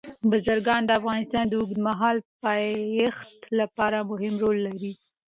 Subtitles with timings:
[0.29, 4.93] بزګان د افغانستان د اوږدمهاله پایښت لپاره مهم رول لري.